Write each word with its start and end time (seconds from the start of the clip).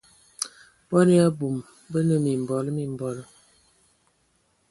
Bɔn 0.89 1.07
ya 1.17 1.23
abum, 1.29 1.57
bə 1.91 1.99
nə 2.07 2.15
mimbɔl 2.23 2.65
mimbɔl. 2.75 3.17